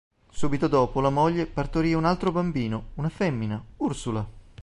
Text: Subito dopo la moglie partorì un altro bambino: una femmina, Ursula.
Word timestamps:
Subito 0.31 0.67
dopo 0.67 0.99
la 0.99 1.11
moglie 1.11 1.45
partorì 1.45 1.93
un 1.93 2.05
altro 2.05 2.31
bambino: 2.31 2.85
una 2.95 3.09
femmina, 3.09 3.63
Ursula. 3.77 4.27